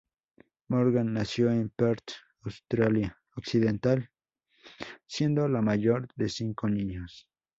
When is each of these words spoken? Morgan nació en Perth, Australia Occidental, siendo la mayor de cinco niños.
Morgan 0.67 1.13
nació 1.13 1.51
en 1.51 1.69
Perth, 1.69 2.13
Australia 2.41 3.19
Occidental, 3.35 4.09
siendo 5.05 5.47
la 5.47 5.61
mayor 5.61 6.07
de 6.15 6.27
cinco 6.27 6.67
niños. 6.67 7.27